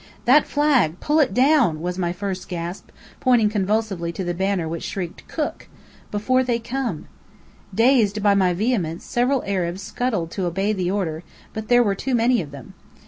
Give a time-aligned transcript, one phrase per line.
[0.25, 0.99] "That flag!
[0.99, 5.67] Pull it down!" was my first gasp, pointing convulsively to the banner which shrieked, "Cook!"
[5.69, 5.69] "Quick
[6.09, 7.05] before they come!"
[7.71, 12.15] Dazed by my vehemence, several Arabs scuttled to obey the order, but there were too
[12.15, 12.73] many of them.